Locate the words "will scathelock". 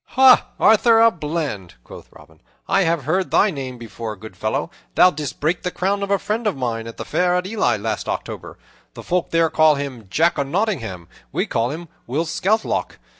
12.07-12.97